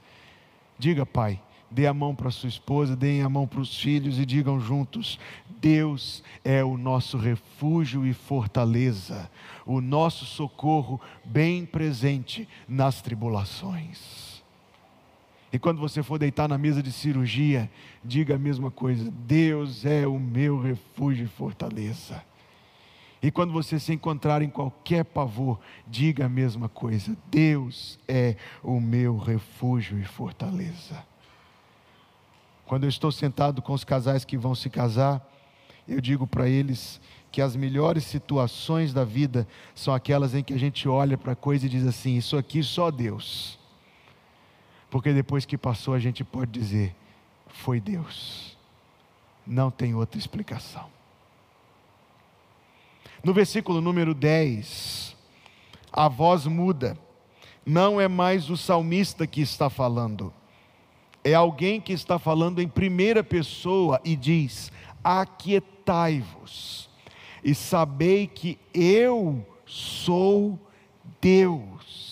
[0.79, 4.25] Diga, pai, dê a mão para sua esposa, deem a mão para os filhos e
[4.25, 5.19] digam juntos:
[5.61, 9.31] Deus é o nosso refúgio e fortaleza,
[9.67, 14.28] o nosso socorro bem presente nas tribulações.
[15.53, 17.71] E quando você for deitar na mesa de cirurgia,
[18.05, 22.23] diga a mesma coisa: Deus é o meu refúgio e fortaleza.
[23.23, 28.79] E quando você se encontrar em qualquer pavor, diga a mesma coisa: Deus é o
[28.79, 31.03] meu refúgio e fortaleza.
[32.67, 35.27] Quando eu estou sentado com os casais que vão se casar,
[35.89, 37.01] eu digo para eles
[37.33, 41.37] que as melhores situações da vida são aquelas em que a gente olha para a
[41.37, 43.58] coisa e diz assim: Isso aqui só Deus
[44.91, 46.95] porque depois que passou a gente pode dizer:
[47.49, 48.57] foi Deus.
[49.47, 50.87] Não tem outra explicação.
[53.25, 55.17] No versículo número 10,
[55.93, 56.97] a voz muda.
[57.65, 60.33] Não é mais o salmista que está falando,
[61.23, 64.73] é alguém que está falando em primeira pessoa e diz:
[65.05, 66.89] Aquietai-vos
[67.45, 70.59] e sabei que eu sou
[71.21, 72.08] Deus.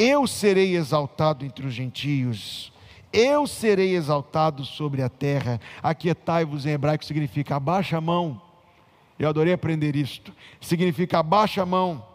[0.00, 2.72] Eu serei exaltado entre os gentios,
[3.12, 5.60] eu serei exaltado sobre a terra.
[5.82, 8.40] Aquietai-vos em hebraico significa abaixa a mão.
[9.18, 10.32] Eu adorei aprender isto.
[10.60, 12.06] Significa abaixa a mão.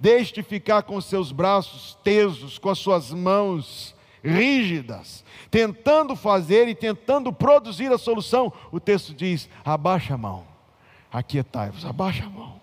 [0.00, 6.74] Deixe de ficar com seus braços tesos, com as suas mãos rígidas, tentando fazer e
[6.74, 8.52] tentando produzir a solução.
[8.72, 10.54] O texto diz: abaixa a mão
[11.14, 12.60] aquietai-vos, abaixa a mão,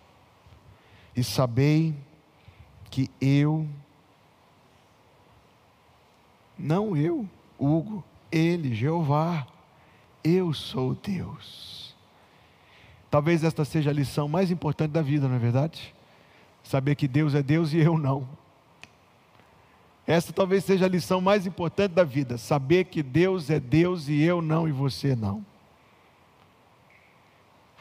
[1.16, 1.96] e sabei
[2.90, 3.66] que eu,
[6.62, 7.28] não eu,
[7.60, 9.48] Hugo, ele, Jeová,
[10.24, 11.96] eu sou Deus.
[13.10, 15.94] Talvez esta seja a lição mais importante da vida, não é verdade?
[16.64, 18.28] Saber que Deus é Deus e eu não.
[20.08, 24.22] Esta talvez seja a lição mais importante da vida, saber que Deus é Deus e
[24.22, 25.46] eu não e você não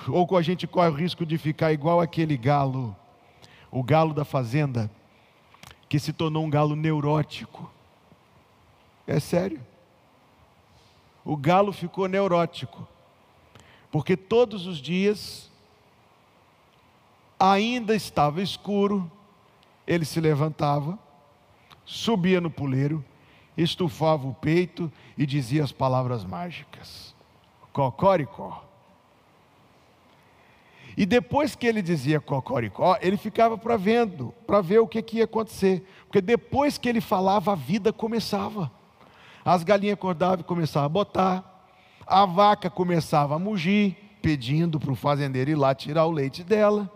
[0.09, 2.97] ou a gente corre o risco de ficar igual aquele galo,
[3.71, 4.91] o galo da fazenda,
[5.89, 7.71] que se tornou um galo neurótico.
[9.11, 9.61] É sério.
[11.25, 12.87] O galo ficou neurótico,
[13.91, 15.51] porque todos os dias,
[17.37, 19.11] ainda estava escuro,
[19.85, 20.97] ele se levantava,
[21.85, 23.05] subia no puleiro,
[23.57, 27.13] estufava o peito e dizia as palavras mágicas:
[27.73, 28.63] Cocoricó
[30.97, 35.19] e depois que ele dizia cocoricó, ele ficava para vendo, para ver o que, que
[35.19, 35.83] ia acontecer.
[36.07, 38.71] Porque depois que ele falava, a vida começava.
[39.45, 41.67] As galinhas acordavam e começavam a botar.
[42.07, 46.91] A vaca começava a mugir, pedindo para o fazendeiro ir lá tirar o leite dela.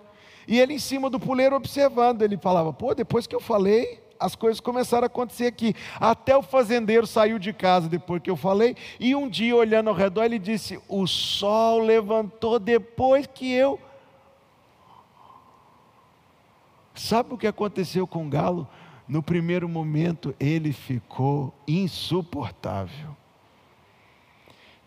[0.47, 4.35] E ele em cima do puleiro observando, ele falava: pô, depois que eu falei, as
[4.35, 5.75] coisas começaram a acontecer aqui.
[5.99, 9.97] Até o fazendeiro saiu de casa depois que eu falei, e um dia, olhando ao
[9.97, 13.79] redor, ele disse: O sol levantou depois que eu
[16.95, 18.69] Sabe o que aconteceu com o galo?
[19.07, 23.15] No primeiro momento ele ficou insuportável.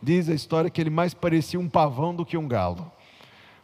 [0.01, 2.91] Diz a história que ele mais parecia um pavão do que um galo,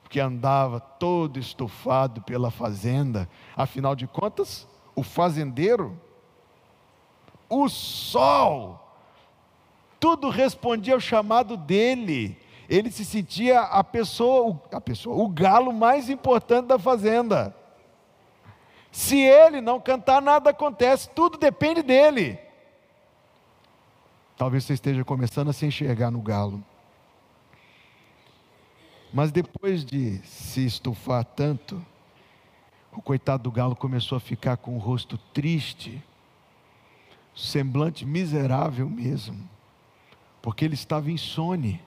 [0.01, 3.29] porque andava todo estufado pela fazenda.
[3.55, 5.99] Afinal de contas, o fazendeiro,
[7.49, 8.79] o sol,
[9.99, 12.37] tudo respondia ao chamado dele.
[12.69, 17.55] Ele se sentia a pessoa, a pessoa, o galo mais importante da fazenda.
[18.93, 22.37] Se ele não cantar, nada acontece, tudo depende dele.
[24.37, 26.63] Talvez você esteja começando a se enxergar no galo.
[29.11, 31.83] Mas depois de se estufar tanto,
[32.91, 35.99] o coitado do galo começou a ficar com o rosto triste,
[37.35, 39.49] semblante miserável mesmo,
[40.39, 41.81] porque ele estava insone,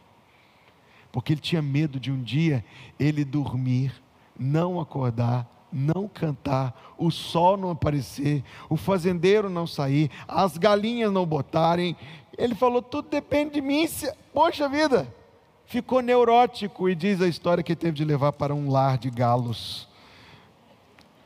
[1.13, 2.65] porque ele tinha medo de um dia
[2.99, 3.95] ele dormir,
[4.37, 11.27] não acordar não cantar, o sol não aparecer, o fazendeiro não sair, as galinhas não
[11.27, 11.97] botarem.
[12.37, 13.89] Ele falou: tudo depende de mim.
[14.33, 15.13] Poxa vida,
[15.67, 19.89] ficou neurótico e diz a história que teve de levar para um lar de galos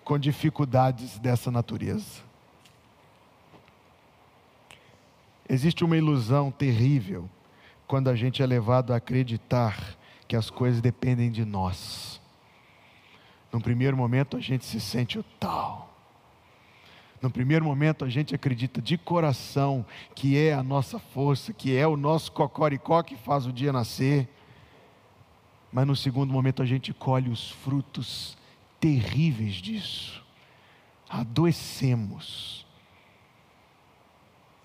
[0.04, 2.30] com dificuldades dessa natureza.
[5.48, 7.28] Existe uma ilusão terrível
[7.86, 9.96] quando a gente é levado a acreditar
[10.28, 12.19] que as coisas dependem de nós.
[13.52, 15.88] No primeiro momento a gente se sente o tal.
[17.20, 19.84] No primeiro momento a gente acredita de coração
[20.14, 24.28] que é a nossa força, que é o nosso cocoricó que faz o dia nascer.
[25.72, 28.38] Mas no segundo momento a gente colhe os frutos
[28.78, 30.24] terríveis disso.
[31.08, 32.66] Adoecemos.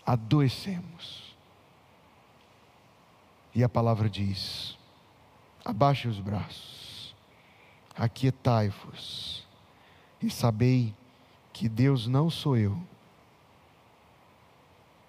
[0.06, 1.36] Adoecemos.
[3.54, 4.78] E a palavra diz:
[5.64, 6.85] abaixe os braços
[7.96, 9.46] aquietai-vos
[10.22, 10.94] e sabei
[11.54, 12.78] que Deus não sou eu.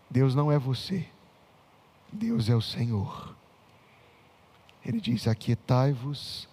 [0.08, 1.08] Deus não é você.
[2.12, 3.34] Deus é o Senhor.
[4.84, 6.48] Ele diz: Aquietai-vos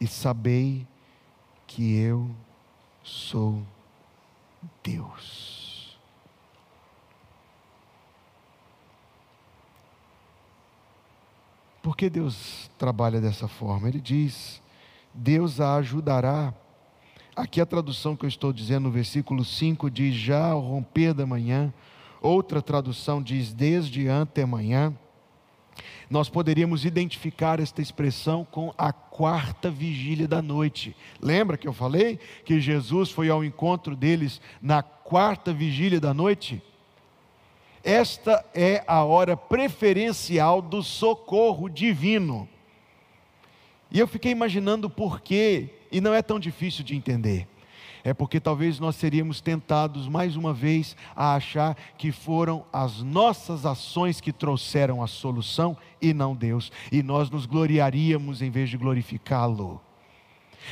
[0.00, 0.86] e sabei
[1.66, 2.30] que eu
[3.02, 3.62] sou
[4.82, 5.98] Deus.
[11.82, 13.88] Por que Deus trabalha dessa forma?
[13.88, 14.62] Ele diz:
[15.14, 16.52] Deus a ajudará.
[17.36, 21.24] Aqui a tradução que eu estou dizendo no versículo 5 diz já ao romper da
[21.24, 21.72] manhã.
[22.20, 24.92] Outra tradução diz desde antemanhã.
[26.08, 30.94] nós poderíamos identificar esta expressão com a quarta vigília da noite.
[31.20, 36.62] Lembra que eu falei que Jesus foi ao encontro deles na quarta vigília da noite?
[37.82, 42.48] Esta é a hora preferencial do socorro divino.
[43.94, 47.48] E eu fiquei imaginando por quê, e não é tão difícil de entender
[48.04, 53.64] é porque talvez nós seríamos tentados mais uma vez a achar que foram as nossas
[53.64, 58.76] ações que trouxeram a solução e não Deus, e nós nos gloriaríamos em vez de
[58.76, 59.80] glorificá-lo.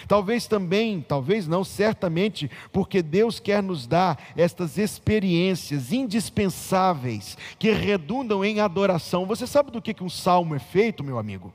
[0.06, 8.44] Talvez também, talvez não, certamente, porque Deus quer nos dar estas experiências indispensáveis que redundam
[8.44, 9.26] em adoração.
[9.26, 11.52] Você sabe do que um salmo é feito, meu amigo?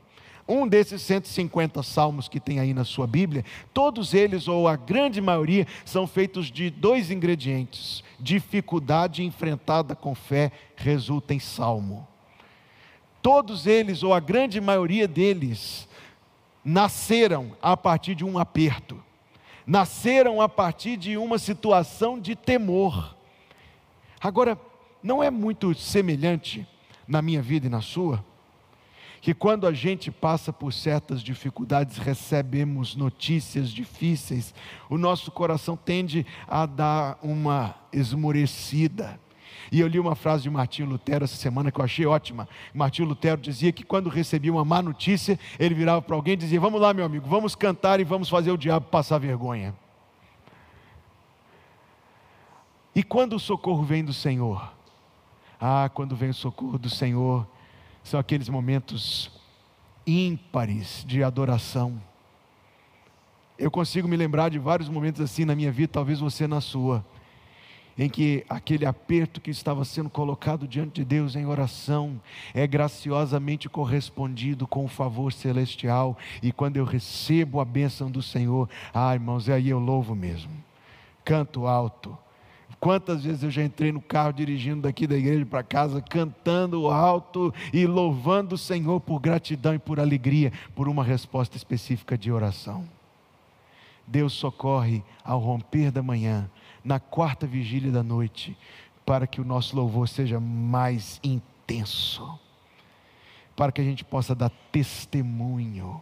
[0.48, 3.44] Um desses 150 salmos que tem aí na sua Bíblia,
[3.74, 10.50] todos eles, ou a grande maioria, são feitos de dois ingredientes: dificuldade enfrentada com fé
[10.74, 12.08] resulta em salmo.
[13.20, 15.86] Todos eles, ou a grande maioria deles,
[16.64, 19.02] nasceram a partir de um aperto,
[19.66, 23.16] nasceram a partir de uma situação de temor.
[24.20, 24.58] Agora,
[25.02, 26.66] não é muito semelhante
[27.06, 28.24] na minha vida e na sua?
[29.20, 34.54] Que quando a gente passa por certas dificuldades, recebemos notícias difíceis,
[34.88, 39.18] o nosso coração tende a dar uma esmorecida.
[39.70, 42.48] E eu li uma frase de Martinho Lutero essa semana que eu achei ótima.
[42.72, 46.60] Martinho Lutero dizia que quando recebia uma má notícia, ele virava para alguém e dizia:
[46.60, 49.74] Vamos lá, meu amigo, vamos cantar e vamos fazer o diabo passar vergonha.
[52.94, 54.72] E quando o socorro vem do Senhor?
[55.60, 57.46] Ah, quando vem o socorro do Senhor,
[58.08, 59.30] são aqueles momentos
[60.06, 62.00] ímpares de adoração.
[63.58, 67.04] Eu consigo me lembrar de vários momentos assim na minha vida, talvez você na sua,
[67.98, 72.18] em que aquele aperto que estava sendo colocado diante de Deus em oração
[72.54, 78.70] é graciosamente correspondido com o favor celestial, e quando eu recebo a bênção do Senhor,
[78.94, 80.52] ah, irmãos, é aí eu louvo mesmo,
[81.24, 82.16] canto alto
[82.80, 87.52] Quantas vezes eu já entrei no carro dirigindo daqui da igreja para casa, cantando alto
[87.72, 92.88] e louvando o Senhor por gratidão e por alegria, por uma resposta específica de oração.
[94.06, 96.48] Deus socorre ao romper da manhã,
[96.84, 98.56] na quarta vigília da noite,
[99.04, 102.38] para que o nosso louvor seja mais intenso,
[103.56, 106.00] para que a gente possa dar testemunho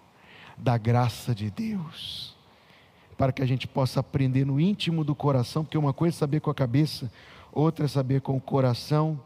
[0.59, 2.36] da graça de Deus
[3.17, 6.41] para que a gente possa aprender no íntimo do coração, porque uma coisa é saber
[6.41, 7.11] com a cabeça,
[7.53, 9.21] outra é saber com o coração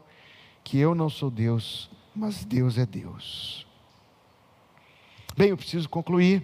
[0.63, 3.65] que eu não sou Deus, mas Deus é Deus.
[5.35, 6.43] Bem, eu preciso concluir.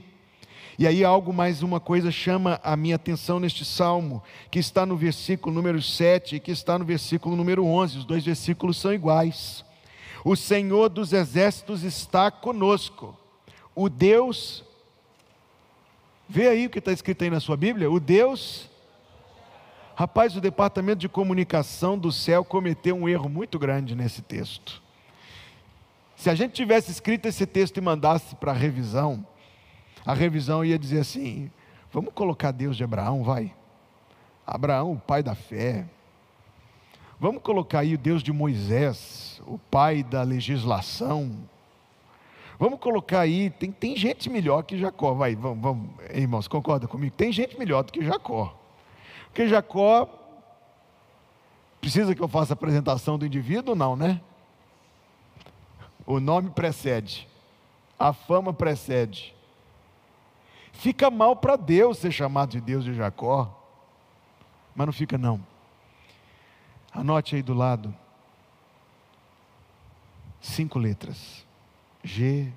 [0.79, 4.21] E aí algo mais uma coisa chama a minha atenção neste salmo,
[4.51, 7.99] que está no versículo número 7 e que está no versículo número 11.
[7.99, 9.65] Os dois versículos são iguais.
[10.23, 13.17] O Senhor dos exércitos está conosco.
[13.73, 14.63] O Deus
[16.29, 18.69] Vê aí o que está escrito aí na sua Bíblia: o Deus.
[19.95, 24.79] Rapaz, o departamento de comunicação do céu cometeu um erro muito grande nesse texto.
[26.15, 29.25] Se a gente tivesse escrito esse texto e mandasse para a revisão,
[30.05, 31.49] a revisão ia dizer assim:
[31.91, 33.53] vamos colocar Deus de Abraão, vai.
[34.45, 35.85] Abraão, o pai da fé.
[37.19, 41.35] Vamos colocar aí o Deus de Moisés, o pai da legislação.
[42.59, 47.15] Vamos colocar aí, tem, tem gente melhor que Jacó, vai, vamos, vamos, irmãos, concorda comigo?
[47.15, 48.57] Tem gente melhor do que Jacó.
[49.27, 50.09] Porque Jacó,
[51.79, 53.75] precisa que eu faça a apresentação do indivíduo?
[53.75, 54.19] Não, né?
[56.05, 57.27] O nome precede,
[57.99, 59.35] a fama precede.
[60.71, 63.53] Fica mal para Deus ser chamado de Deus de Jacó,
[64.75, 65.45] mas não fica não.
[66.91, 67.93] Anote aí do lado,
[70.41, 71.45] cinco letras.
[72.07, 72.51] G,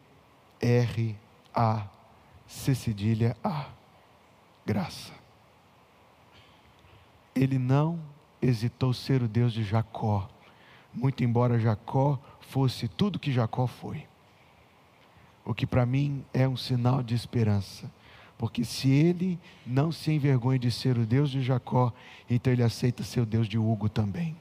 [0.60, 1.16] R,
[1.52, 1.88] A,
[2.46, 3.66] C cedilha A.
[4.64, 5.12] Graça.
[7.34, 7.98] Ele não
[8.40, 10.28] hesitou ser o Deus de Jacó,
[10.94, 14.06] muito embora Jacó fosse tudo que Jacó foi.
[15.44, 17.90] O que para mim é um sinal de esperança,
[18.38, 21.92] porque se ele não se envergonha de ser o Deus de Jacó,
[22.28, 24.36] então ele aceita ser o Deus de Hugo também.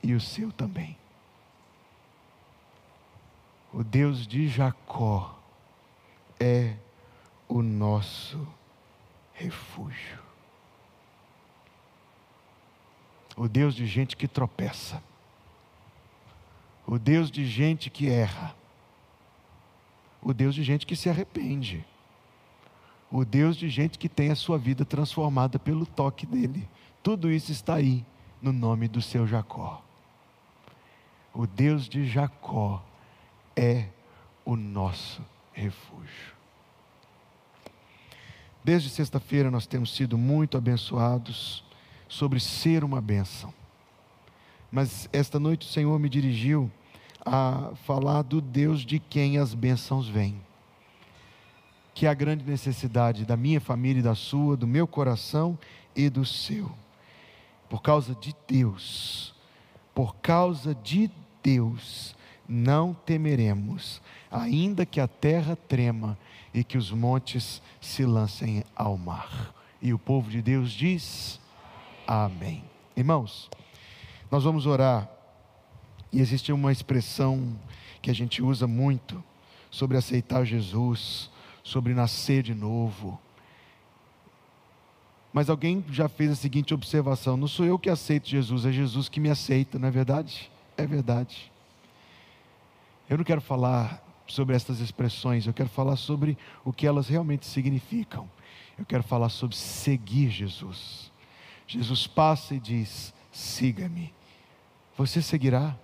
[0.00, 0.99] E o seu também.
[3.72, 5.38] O Deus de Jacó
[6.38, 6.74] é
[7.48, 8.46] o nosso
[9.32, 10.18] refúgio.
[13.36, 15.02] O Deus de gente que tropeça.
[16.86, 18.54] O Deus de gente que erra.
[20.20, 21.84] O Deus de gente que se arrepende.
[23.10, 26.68] O Deus de gente que tem a sua vida transformada pelo toque dele.
[27.02, 28.04] Tudo isso está aí
[28.42, 29.82] no nome do seu Jacó.
[31.32, 32.84] O Deus de Jacó
[33.56, 33.86] é
[34.44, 35.22] o nosso
[35.52, 36.34] refúgio.
[38.62, 41.64] Desde sexta-feira nós temos sido muito abençoados
[42.08, 43.52] sobre ser uma bênção.
[44.70, 46.70] Mas esta noite o Senhor me dirigiu
[47.24, 50.40] a falar do Deus de quem as bênçãos vêm.
[51.94, 55.58] Que é a grande necessidade da minha família e da sua, do meu coração
[55.94, 56.70] e do seu.
[57.68, 59.34] Por causa de Deus,
[59.94, 61.10] por causa de
[61.42, 62.14] Deus,
[62.50, 66.18] não temeremos, ainda que a terra trema
[66.52, 69.54] e que os montes se lancem ao mar.
[69.80, 71.40] E o povo de Deus diz:
[72.04, 72.64] Amém.
[72.96, 73.48] Irmãos,
[74.30, 75.08] nós vamos orar,
[76.12, 77.56] e existe uma expressão
[78.02, 79.22] que a gente usa muito
[79.70, 81.30] sobre aceitar Jesus,
[81.62, 83.18] sobre nascer de novo.
[85.32, 89.08] Mas alguém já fez a seguinte observação: não sou eu que aceito Jesus, é Jesus
[89.08, 90.50] que me aceita, não é verdade?
[90.76, 91.52] É verdade.
[93.10, 97.44] Eu não quero falar sobre essas expressões, eu quero falar sobre o que elas realmente
[97.44, 98.30] significam.
[98.78, 101.10] Eu quero falar sobre seguir Jesus.
[101.66, 104.14] Jesus passa e diz: siga-me.
[104.96, 105.76] Você seguirá?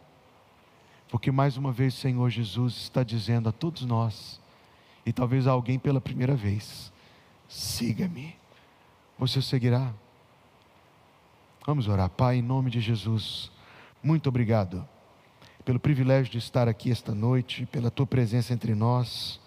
[1.08, 4.40] Porque mais uma vez o Senhor Jesus está dizendo a todos nós,
[5.04, 6.92] e talvez a alguém pela primeira vez:
[7.48, 8.36] siga-me.
[9.18, 9.92] Você seguirá?
[11.66, 13.50] Vamos orar, Pai, em nome de Jesus.
[14.00, 14.86] Muito obrigado
[15.66, 19.40] pelo privilégio de estar aqui esta noite, pela tua presença entre nós,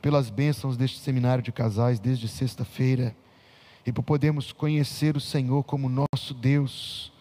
[0.00, 3.12] pelas bênçãos deste seminário de casais desde sexta-feira
[3.84, 7.12] e por podermos conhecer o Senhor como nosso Deus,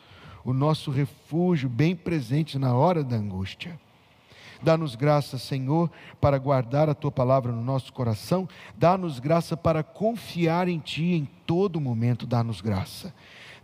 [0.46, 3.78] o nosso refúgio bem presente na hora da angústia.
[4.62, 5.90] Dá-nos graça, Senhor,
[6.22, 8.48] para guardar a tua palavra no nosso coração.
[8.78, 12.28] Dá-nos graça para confiar em ti em todo momento.
[12.28, 13.12] Dá-nos graça.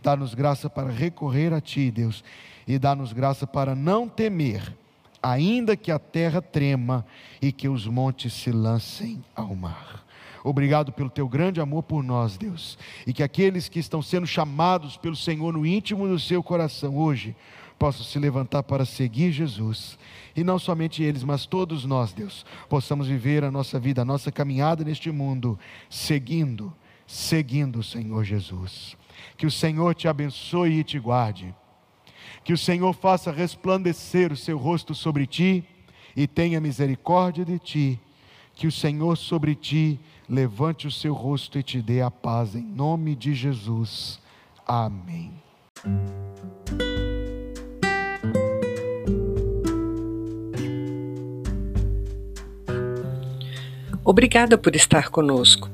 [0.02, 2.22] Dá-nos graça para recorrer a ti, Deus,
[2.66, 4.76] e dá-nos graça para não temer,
[5.22, 7.04] ainda que a terra trema
[7.40, 10.04] e que os montes se lancem ao mar.
[10.42, 14.96] Obrigado pelo teu grande amor por nós, Deus, e que aqueles que estão sendo chamados
[14.96, 17.34] pelo Senhor no íntimo do seu coração hoje
[17.78, 19.98] possam se levantar para seguir Jesus.
[20.36, 24.30] E não somente eles, mas todos nós, Deus, possamos viver a nossa vida, a nossa
[24.30, 25.58] caminhada neste mundo,
[25.88, 26.74] seguindo,
[27.06, 28.96] seguindo o Senhor Jesus.
[29.38, 31.54] Que o Senhor te abençoe e te guarde
[32.44, 35.64] que o Senhor faça resplandecer o seu rosto sobre ti
[36.14, 38.00] e tenha misericórdia de ti.
[38.54, 42.62] Que o Senhor sobre ti levante o seu rosto e te dê a paz, em
[42.62, 44.20] nome de Jesus.
[44.66, 45.32] Amém.
[54.04, 55.73] Obrigada por estar conosco.